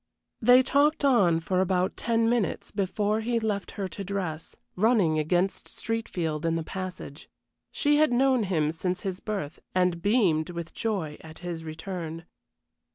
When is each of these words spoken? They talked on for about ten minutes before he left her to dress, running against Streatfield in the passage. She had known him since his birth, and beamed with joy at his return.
They 0.41 0.63
talked 0.63 1.05
on 1.05 1.39
for 1.41 1.61
about 1.61 1.95
ten 1.95 2.27
minutes 2.27 2.71
before 2.71 3.19
he 3.21 3.39
left 3.39 3.69
her 3.77 3.87
to 3.89 4.03
dress, 4.03 4.55
running 4.75 5.19
against 5.19 5.67
Streatfield 5.67 6.43
in 6.43 6.55
the 6.55 6.63
passage. 6.63 7.29
She 7.71 7.97
had 7.97 8.11
known 8.11 8.41
him 8.45 8.71
since 8.71 9.01
his 9.01 9.19
birth, 9.19 9.59
and 9.75 10.01
beamed 10.01 10.49
with 10.49 10.73
joy 10.73 11.17
at 11.21 11.37
his 11.45 11.63
return. 11.63 12.25